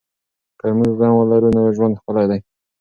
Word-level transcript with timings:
که 0.59 0.65
موږ 0.77 0.91
زغم 0.97 1.13
ولرو 1.17 1.49
نو 1.55 1.61
ژوند 1.75 1.99
ښکلی 1.99 2.25
دی. 2.29 2.39